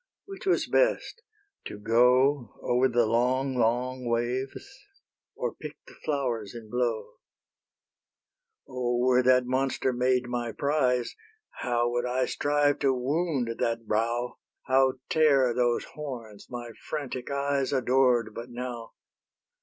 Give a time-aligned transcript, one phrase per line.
[0.25, 1.21] Which was best?
[1.65, 4.67] to go Over the long, long waves,
[5.35, 7.19] or pick The flowers in blow?
[8.67, 11.15] O, were that monster made my prize,
[11.59, 17.71] How would I strive to wound that brow, How tear those horns, my frantic eyes
[17.71, 18.93] Adored but now!